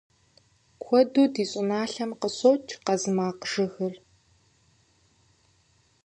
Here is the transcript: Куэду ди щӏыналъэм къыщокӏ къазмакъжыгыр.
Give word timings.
Куэду 0.81 1.25
ди 1.33 1.43
щӏыналъэм 1.49 2.11
къыщокӏ 2.21 2.71
къазмакъжыгыр. 2.85 3.93